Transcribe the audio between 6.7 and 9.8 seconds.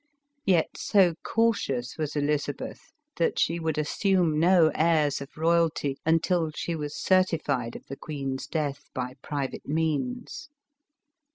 was certified of the queen's death by private